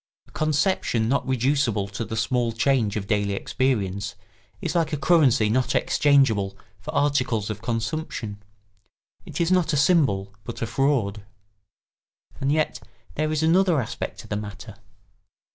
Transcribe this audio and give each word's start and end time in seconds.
A 0.27 0.31
conception 0.31 1.07
not 1.07 1.27
reducible 1.27 1.87
to 1.89 2.03
the 2.03 2.17
small 2.17 2.53
change 2.53 2.95
of 2.95 3.05
daily 3.05 3.33
experience 3.33 4.15
is 4.59 4.73
like 4.73 4.91
a 4.91 4.97
currency 4.97 5.47
not 5.47 5.75
exchangeable 5.75 6.57
for 6.79 6.89
articles 6.95 7.51
of 7.51 7.61
consumption; 7.61 8.41
it 9.27 9.39
is 9.39 9.51
not 9.51 9.73
a 9.73 9.77
symbol, 9.77 10.33
but 10.43 10.63
a 10.63 10.65
fraud. 10.65 11.21
And 12.39 12.51
yet 12.51 12.81
there 13.13 13.31
is 13.31 13.43
another 13.43 13.79
aspect 13.79 14.19
to 14.21 14.27
the 14.27 14.35
matter. 14.37 14.75